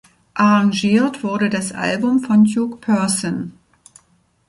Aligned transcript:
Arrangiert 0.33 1.23
wurde 1.23 1.51
das 1.51 1.73
Album 1.73 2.21
von 2.21 2.43
Duke 2.45 2.77
Pearson. 2.77 3.53